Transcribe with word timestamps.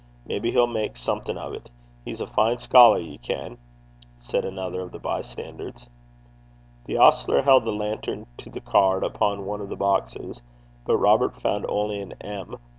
Maybe 0.25 0.49
he'll 0.49 0.65
mak' 0.65 0.97
something 0.97 1.37
o't. 1.37 1.69
He's 2.03 2.21
a 2.21 2.25
fine 2.25 2.57
scholar, 2.57 2.97
ye 2.97 3.19
ken,' 3.19 3.59
said 4.17 4.45
another 4.45 4.81
of 4.81 4.91
the 4.91 4.97
bystanders. 4.97 5.89
The 6.85 6.97
ostler 6.97 7.43
held 7.43 7.65
the 7.65 7.71
lantern 7.71 8.25
to 8.37 8.49
the 8.49 8.61
card 8.61 9.03
upon 9.03 9.45
one 9.45 9.61
of 9.61 9.69
the 9.69 9.75
boxes, 9.75 10.41
but 10.85 10.97
Robert 10.97 11.39
found 11.39 11.67
only 11.69 12.01
an 12.01 12.13
M. 12.19 12.57